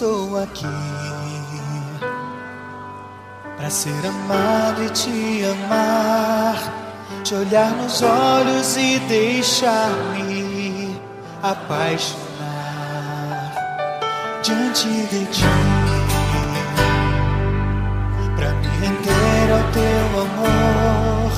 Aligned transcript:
estou 0.00 0.42
aqui 0.42 0.64
para 3.54 3.68
ser 3.68 4.06
amado 4.06 4.82
e 4.82 4.88
te 4.88 5.44
amar, 5.44 6.56
te 7.22 7.34
olhar 7.34 7.70
nos 7.72 8.00
olhos 8.00 8.78
e 8.78 8.98
deixar-me 9.00 10.98
apaixonar 11.42 12.22
diante 14.42 14.88
de 14.88 15.26
ti, 15.26 15.44
para 18.36 18.54
me 18.54 18.68
render 18.78 19.52
ao 19.52 19.62
teu 19.72 20.20
amor 20.22 21.30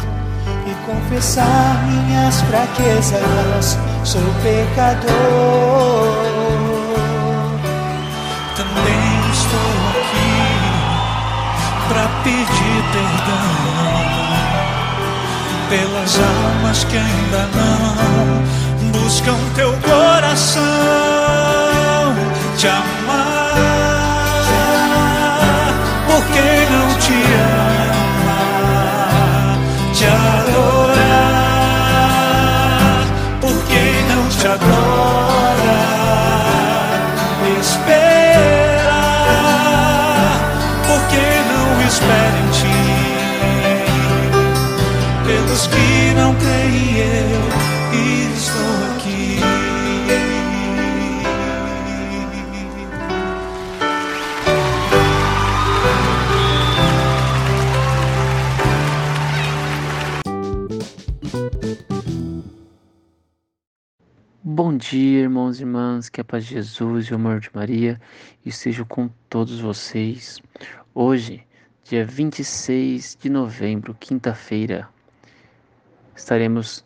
e 0.68 0.74
confessar 0.86 1.82
minhas 1.88 2.40
fraquezas. 2.42 3.76
Sou 4.04 4.22
pecador 4.44 6.51
para 11.92 12.08
pedir 12.24 12.82
perdão 12.92 13.44
pelas 15.68 16.18
almas 16.18 16.84
que 16.84 16.96
ainda 16.96 17.46
não 17.54 18.92
buscam 18.92 19.36
teu 19.54 19.72
coração 19.82 20.62
te 22.56 22.66
amar. 22.68 23.52
Porque 26.06 26.66
não 26.70 26.88
te 26.98 27.18
ama, 27.82 28.38
te 29.92 30.06
adorar. 30.06 31.02
Porque 33.40 33.82
não 34.08 34.22
te 34.28 34.46
adora. 34.46 34.71
Bom 64.44 64.76
dia, 64.76 65.20
irmãos 65.20 65.60
e 65.60 65.62
irmãs, 65.62 66.08
que 66.08 66.20
a 66.20 66.24
paz 66.24 66.44
de 66.44 66.54
Jesus 66.54 67.06
e 67.06 67.12
o 67.12 67.14
amor 67.14 67.38
de 67.38 67.48
Maria 67.54 68.00
estejam 68.44 68.84
com 68.84 69.08
todos 69.30 69.60
vocês. 69.60 70.40
Hoje 70.92 71.46
dia 71.84 72.04
26 72.04 73.18
de 73.22 73.30
novembro, 73.30 73.94
quinta-feira, 73.94 74.88
estaremos 76.16 76.84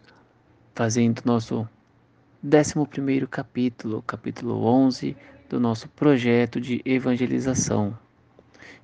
fazendo 0.75 1.22
nosso 1.25 1.66
11 2.44 3.26
capítulo, 3.26 4.02
capítulo 4.02 4.62
11 4.62 5.16
do 5.48 5.58
nosso 5.58 5.88
projeto 5.88 6.60
de 6.60 6.82
evangelização. 6.84 7.98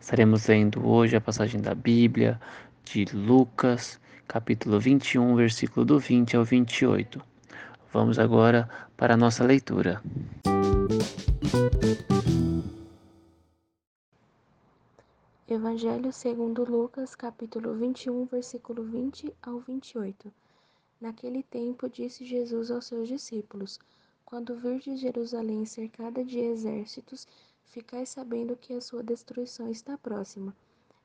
Estaremos 0.00 0.47
lendo 0.47 0.88
hoje 0.88 1.14
a 1.14 1.20
passagem 1.20 1.60
da 1.60 1.74
Bíblia 1.74 2.41
de 2.86 3.04
Lucas, 3.14 4.00
capítulo 4.26 4.80
21, 4.80 5.36
versículo 5.36 5.84
do 5.84 5.98
20 5.98 6.38
ao 6.38 6.44
28. 6.47 7.31
Vamos 7.92 8.19
agora 8.19 8.66
para 8.97 9.12
a 9.12 9.16
nossa 9.19 9.44
leitura. 9.44 10.03
Evangelho 15.47 16.10
segundo 16.10 16.64
Lucas, 16.64 17.14
capítulo 17.14 17.75
21, 17.75 18.25
versículo 18.25 18.82
20 18.82 19.34
ao 19.42 19.60
28. 19.60 20.32
Naquele 20.98 21.42
tempo 21.42 21.86
disse 21.91 22.25
Jesus 22.25 22.70
aos 22.70 22.86
seus 22.86 23.08
discípulos: 23.08 23.78
Quando 24.24 24.56
virdes 24.56 24.98
Jerusalém 24.98 25.66
cercada 25.66 26.24
de 26.24 26.38
exércitos, 26.38 27.28
ficai 27.66 28.06
sabendo 28.06 28.56
que 28.56 28.72
a 28.72 28.80
sua 28.80 29.03
destruição 29.03 29.69
está 29.69 29.98
próxima. 29.98 30.56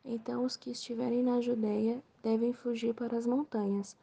Então 0.05 0.45
os 0.45 0.55
que 0.55 0.71
estiverem 0.71 1.21
na 1.21 1.41
Judéia 1.41 2.01
devem 2.23 2.53
fugir 2.53 2.93
para 2.93 3.17
as 3.17 3.25
montanhas. 3.25 3.97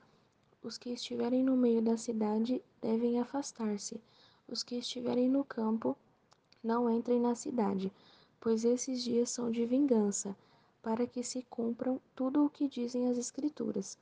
Os 0.62 0.78
que 0.78 0.91
estiverem 0.91 1.43
no 1.43 1.56
meio 1.56 1.83
da 1.83 1.97
cidade 1.97 2.62
devem 2.84 3.19
afastar-se. 3.19 4.00
Os 4.47 4.62
que 4.62 4.77
estiverem 4.77 5.28
no 5.28 5.45
campo 5.45 5.97
não 6.62 6.91
entrem 6.91 7.19
na 7.21 7.34
cidade 7.34 7.91
pois 8.45 8.62
esses 8.62 9.03
dias 9.03 9.31
são 9.31 9.50
de 9.50 9.65
vingança, 9.65 10.37
para 10.83 11.06
que 11.06 11.22
se 11.22 11.43
cumpram 11.49 11.99
tudo 12.15 12.45
o 12.45 12.50
que 12.50 12.69
dizem 12.69 13.09
as 13.09 13.17
Escrituras. 13.17 13.97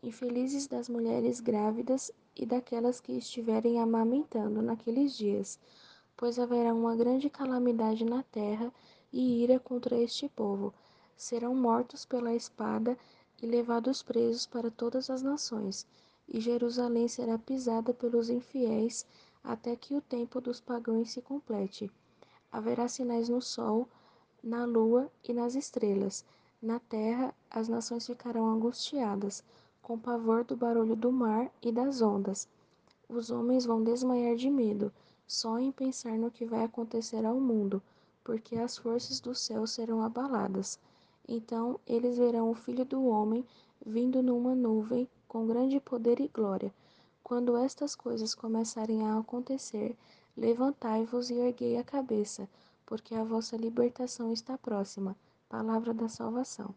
Infelizes 0.00 0.68
das 0.68 0.88
mulheres 0.88 1.40
grávidas 1.40 2.12
e 2.36 2.46
daquelas 2.46 3.00
que 3.00 3.10
estiverem 3.10 3.80
amamentando 3.80 4.62
naqueles 4.62 5.16
dias, 5.16 5.58
pois 6.16 6.38
haverá 6.38 6.72
uma 6.72 6.94
grande 6.94 7.28
calamidade 7.28 8.04
na 8.04 8.22
terra 8.22 8.72
e 9.12 9.42
ira 9.42 9.58
contra 9.58 9.98
este 9.98 10.28
povo. 10.28 10.72
Serão 11.16 11.52
mortos 11.52 12.04
pela 12.04 12.32
espada 12.32 12.96
e 13.42 13.46
levados 13.46 14.04
presos 14.04 14.46
para 14.46 14.70
todas 14.70 15.10
as 15.10 15.20
nações, 15.20 15.84
e 16.30 16.40
Jerusalém 16.40 17.08
será 17.08 17.36
pisada 17.36 17.92
pelos 17.92 18.30
infiéis 18.30 19.04
até 19.42 19.74
que 19.74 19.94
o 19.94 20.00
tempo 20.00 20.40
dos 20.40 20.60
pagãos 20.60 21.10
se 21.10 21.20
complete. 21.20 21.90
Haverá 22.52 22.86
sinais 22.86 23.28
no 23.28 23.42
sol, 23.42 23.88
na 24.42 24.64
lua 24.64 25.10
e 25.28 25.32
nas 25.32 25.54
estrelas. 25.54 26.24
Na 26.62 26.78
terra, 26.78 27.34
as 27.50 27.68
nações 27.68 28.06
ficarão 28.06 28.46
angustiadas, 28.46 29.42
com 29.82 29.98
pavor 29.98 30.44
do 30.44 30.56
barulho 30.56 30.94
do 30.94 31.10
mar 31.10 31.50
e 31.62 31.72
das 31.72 32.00
ondas. 32.00 32.48
Os 33.08 33.30
homens 33.30 33.64
vão 33.64 33.82
desmaiar 33.82 34.36
de 34.36 34.48
medo, 34.48 34.92
só 35.26 35.58
em 35.58 35.72
pensar 35.72 36.16
no 36.18 36.30
que 36.30 36.44
vai 36.44 36.64
acontecer 36.64 37.24
ao 37.24 37.40
mundo, 37.40 37.82
porque 38.22 38.56
as 38.56 38.76
forças 38.76 39.20
do 39.20 39.34
céu 39.34 39.66
serão 39.66 40.02
abaladas. 40.02 40.78
Então 41.30 41.80
eles 41.86 42.18
verão 42.18 42.50
o 42.50 42.54
Filho 42.54 42.84
do 42.84 43.06
Homem 43.06 43.46
vindo 43.86 44.22
numa 44.22 44.54
nuvem 44.54 45.08
com 45.26 45.46
grande 45.46 45.80
poder 45.80 46.20
e 46.20 46.28
glória. 46.28 46.74
Quando 47.22 47.56
estas 47.56 47.94
coisas 47.94 48.34
começarem 48.34 49.06
a 49.06 49.18
acontecer, 49.18 49.96
Levantai-vos 50.40 51.28
e 51.28 51.34
erguei 51.34 51.76
a 51.76 51.84
cabeça, 51.84 52.48
porque 52.86 53.14
a 53.14 53.22
vossa 53.22 53.58
libertação 53.58 54.32
está 54.32 54.56
próxima. 54.56 55.14
Palavra 55.48 55.92
da 55.92 56.08
salvação. 56.08 56.74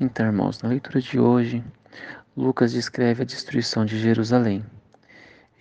Então, 0.00 0.26
irmãos, 0.26 0.60
na 0.62 0.70
leitura 0.70 1.00
de 1.00 1.20
hoje, 1.20 1.62
Lucas 2.36 2.72
descreve 2.72 3.22
a 3.22 3.26
destruição 3.26 3.84
de 3.84 3.98
Jerusalém. 3.98 4.64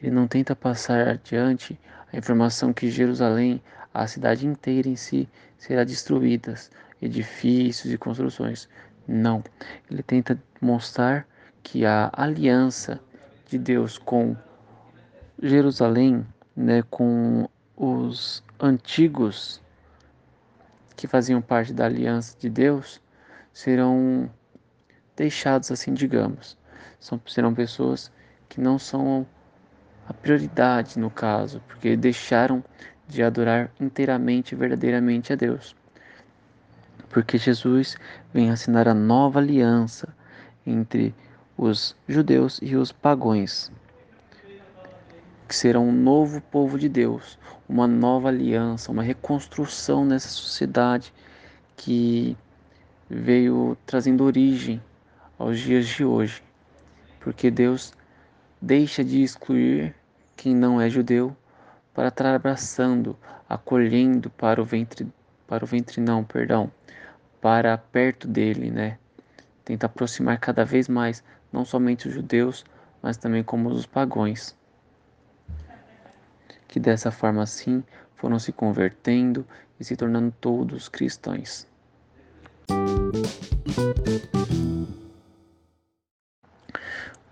Ele 0.01 0.11
não 0.11 0.27
tenta 0.27 0.55
passar 0.55 1.07
adiante 1.07 1.79
a 2.11 2.17
informação 2.17 2.73
que 2.73 2.89
Jerusalém, 2.89 3.61
a 4.03 4.07
cidade 4.07 4.45
inteira 4.45 4.87
em 4.87 4.95
si, 4.95 5.27
será 5.57 5.83
destruída, 5.83 6.53
edifícios 7.01 7.91
e 7.91 7.97
construções. 7.97 8.69
Não, 9.07 9.43
ele 9.89 10.03
tenta 10.03 10.37
mostrar 10.61 11.27
que 11.63 11.85
a 11.85 12.11
aliança 12.13 12.99
de 13.47 13.57
Deus 13.57 13.97
com 13.97 14.35
Jerusalém, 15.41 16.25
né, 16.55 16.83
com 16.89 17.49
os 17.75 18.43
antigos 18.59 19.61
que 20.95 21.07
faziam 21.07 21.41
parte 21.41 21.73
da 21.73 21.85
aliança 21.85 22.35
de 22.39 22.49
Deus, 22.49 23.01
serão 23.51 24.29
deixados 25.15 25.71
assim, 25.71 25.93
digamos. 25.93 26.55
São, 26.99 27.19
serão 27.25 27.53
pessoas 27.53 28.11
que 28.47 28.61
não 28.61 28.77
são 28.77 29.25
a 30.07 30.13
prioridade 30.13 30.99
no 30.99 31.09
caso, 31.09 31.61
porque 31.67 31.97
deixaram 31.97 32.63
de 33.07 33.23
adorar 33.23 33.71
inteiramente 33.79 34.53
e 34.53 34.57
verdadeiramente 34.57 35.31
a 35.31 35.35
Deus. 35.35 35.75
Porque 37.09 37.37
Jesus 37.37 37.95
vem 38.33 38.51
assinar 38.51 38.87
a 38.87 38.93
nova 38.93 39.39
aliança 39.39 40.13
entre 40.65 41.15
os 41.57 41.95
judeus 42.07 42.59
e 42.61 42.75
os 42.75 42.91
pagões, 42.91 43.71
que 45.47 45.55
serão 45.55 45.87
um 45.87 45.91
novo 45.91 46.41
povo 46.41 46.77
de 46.77 46.89
Deus, 46.89 47.39
uma 47.67 47.87
nova 47.87 48.27
aliança, 48.27 48.91
uma 48.91 49.01
reconstrução 49.01 50.05
nessa 50.05 50.27
sociedade 50.27 51.13
que 51.75 52.37
veio 53.09 53.77
trazendo 53.85 54.23
origem 54.23 54.81
aos 55.39 55.59
dias 55.59 55.87
de 55.87 56.03
hoje, 56.03 56.43
porque 57.21 57.49
Deus 57.49 57.93
deixa 58.61 59.03
de 59.03 59.23
excluir 59.23 59.95
quem 60.35 60.53
não 60.55 60.79
é 60.81 60.89
judeu 60.89 61.35
para 61.97 62.09
estar 62.09 62.35
abraçando, 62.35 63.17
acolhendo 63.49 64.29
para 64.29 64.61
o 64.61 64.63
ventre, 64.63 65.11
para 65.47 65.63
o 65.63 65.67
ventre 65.67 65.99
não, 65.99 66.23
perdão, 66.23 66.71
para 67.41 67.75
perto 67.75 68.27
dele, 68.27 68.69
né? 68.69 68.99
Tenta 69.65 69.87
aproximar 69.87 70.39
cada 70.39 70.63
vez 70.63 70.87
mais 70.87 71.23
não 71.51 71.65
somente 71.65 72.07
os 72.07 72.13
judeus, 72.13 72.63
mas 73.01 73.17
também 73.17 73.43
como 73.43 73.69
os 73.69 73.87
pagões. 73.87 74.55
que 76.67 76.79
dessa 76.79 77.09
forma 77.09 77.41
assim 77.41 77.83
foram 78.15 78.37
se 78.37 78.51
convertendo 78.51 79.43
e 79.79 79.83
se 79.83 79.97
tornando 79.97 80.31
todos 80.39 80.87
cristãos. 80.87 81.65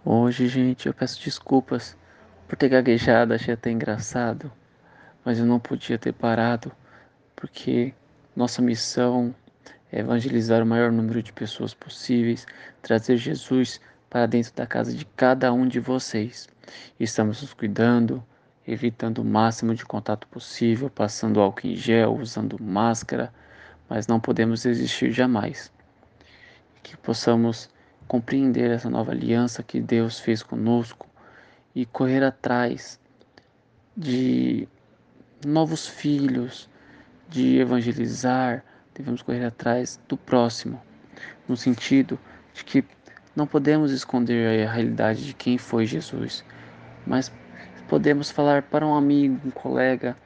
Hoje, 0.03 0.47
gente, 0.47 0.87
eu 0.87 0.93
peço 0.93 1.21
desculpas 1.21 1.95
por 2.47 2.55
ter 2.55 2.69
gaguejado, 2.69 3.33
achei 3.33 3.53
até 3.53 3.71
engraçado, 3.71 4.51
mas 5.23 5.39
eu 5.39 5.45
não 5.45 5.59
podia 5.59 5.97
ter 5.97 6.13
parado, 6.13 6.71
porque 7.35 7.93
nossa 8.35 8.61
missão 8.61 9.33
é 9.91 9.99
evangelizar 9.99 10.61
o 10.61 10.65
maior 10.65 10.91
número 10.91 11.23
de 11.23 11.33
pessoas 11.33 11.73
possíveis, 11.73 12.45
trazer 12.81 13.17
Jesus 13.17 13.81
para 14.09 14.27
dentro 14.27 14.53
da 14.53 14.67
casa 14.67 14.93
de 14.93 15.05
cada 15.05 15.51
um 15.51 15.67
de 15.67 15.79
vocês. 15.79 16.47
Estamos 16.99 17.41
nos 17.41 17.53
cuidando, 17.53 18.23
evitando 18.67 19.19
o 19.19 19.25
máximo 19.25 19.73
de 19.73 19.85
contato 19.85 20.27
possível, 20.27 20.89
passando 20.89 21.41
álcool 21.41 21.67
em 21.67 21.75
gel, 21.75 22.15
usando 22.15 22.61
máscara, 22.61 23.33
mas 23.89 24.05
não 24.05 24.19
podemos 24.19 24.65
existir 24.65 25.11
jamais. 25.11 25.71
Que 26.83 26.95
possamos 26.97 27.69
compreender 28.07 28.69
essa 28.69 28.89
nova 28.89 29.11
aliança 29.11 29.63
que 29.63 29.81
Deus 29.81 30.19
fez 30.19 30.43
conosco 30.43 31.04
e 31.75 31.85
correr 31.85 32.23
atrás 32.23 32.99
de 33.95 34.67
novos 35.45 35.85
filhos, 35.85 36.69
de 37.29 37.59
evangelizar, 37.59 38.63
devemos 38.93 39.21
correr 39.21 39.45
atrás 39.45 39.99
do 40.07 40.15
próximo, 40.15 40.81
no 41.47 41.57
sentido 41.57 42.17
de 42.53 42.63
que 42.63 42.85
não 43.35 43.45
podemos 43.45 43.91
esconder 43.91 44.65
a 44.65 44.71
realidade 44.71 45.25
de 45.25 45.33
quem 45.33 45.57
foi 45.57 45.85
Jesus, 45.85 46.45
mas 47.05 47.31
podemos 47.89 48.31
falar 48.31 48.63
para 48.63 48.87
um 48.87 48.95
amigo, 48.95 49.39
um 49.45 49.51
colega, 49.51 50.17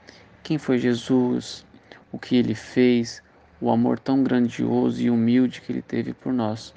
quem 0.44 0.57
foi 0.57 0.78
Jesus, 0.78 1.66
o 2.12 2.19
que 2.19 2.36
ele 2.36 2.54
fez, 2.54 3.24
o 3.60 3.72
amor 3.72 4.00
tão 4.00 4.24
grandioso 4.24 5.02
e 5.02 5.10
humilde 5.10 5.62
que 5.62 5.72
ele 5.72 5.81
teve 5.81 6.13
por 6.13 6.31
nós. 6.31 6.74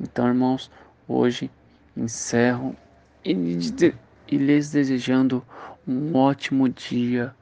Então, 0.00 0.26
irmãos, 0.28 0.70
hoje 1.06 1.50
encerro 1.96 2.74
e, 3.24 3.30
e 4.28 4.36
lhes 4.36 4.70
desejando 4.70 5.44
um 5.86 6.14
ótimo 6.16 6.68
dia 6.68 7.34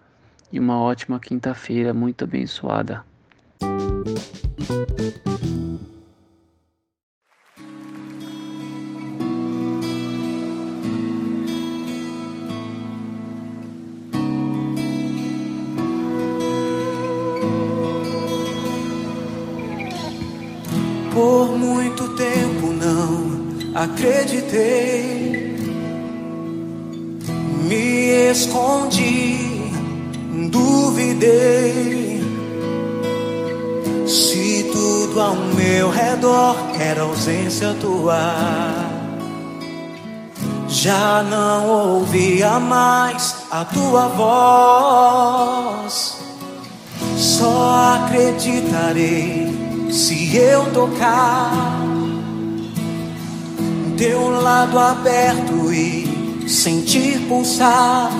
e 0.52 0.58
uma 0.58 0.80
ótima 0.80 1.20
quinta-feira 1.20 1.94
muito 1.94 2.24
abençoada. 2.24 3.04
Por 21.12 21.58
muito 21.58 22.16
tempo 22.16 22.59
acreditei, 23.74 25.56
me 27.64 28.30
escondi, 28.30 29.70
duvidei. 30.50 32.20
Se 34.06 34.70
tudo 34.72 35.20
ao 35.20 35.36
meu 35.36 35.90
redor 35.90 36.56
era 36.78 37.02
ausência 37.02 37.74
tua, 37.80 38.34
já 40.68 41.22
não 41.22 41.68
ouvia 41.68 42.58
mais 42.58 43.36
a 43.50 43.64
tua 43.64 44.08
voz. 44.08 45.50
Só 47.16 47.98
acreditarei 48.04 49.48
se 49.90 50.36
eu 50.36 50.72
tocar 50.72 51.89
teu 54.00 54.30
lado 54.30 54.78
aberto 54.78 55.70
e 55.70 56.48
sentir 56.48 57.20
pulsar 57.28 58.10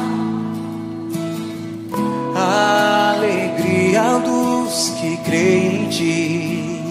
a 2.36 3.14
alegria 3.16 4.18
dos 4.18 4.90
que 5.00 5.16
creem 5.24 5.84
em 5.84 5.88
ti, 5.88 6.82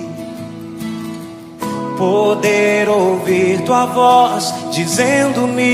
poder 2.00 2.89
ouvir 2.89 3.62
tua 3.62 3.86
voz 3.86 4.51
dizendo-me: 4.71 5.68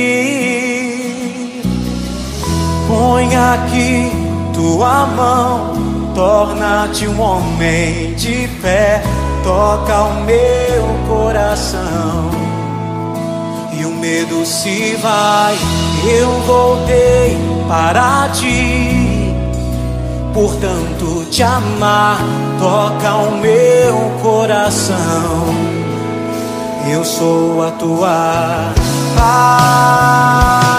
põe 2.85 3.33
aqui 3.33 4.11
tua 4.53 5.05
mão 5.05 5.73
torna-te 6.13 7.07
um 7.07 7.21
homem 7.21 8.13
de 8.15 8.45
fé, 8.61 9.01
toca 9.41 10.03
o 10.03 10.25
meu 10.25 10.85
coração. 11.07 12.64
E 13.77 13.85
o 13.85 13.91
medo 13.91 14.45
se 14.45 14.95
vai, 15.01 15.55
eu 16.05 16.29
voltei 16.41 17.37
para 17.67 18.29
ti. 18.29 19.33
Portanto, 20.33 21.25
te 21.31 21.43
amar, 21.43 22.19
toca 22.59 23.15
o 23.15 23.37
meu 23.37 24.11
coração. 24.21 24.95
Eu 26.89 27.03
sou 27.03 27.63
a 27.63 27.71
tua 27.71 28.73
paz. 29.15 30.74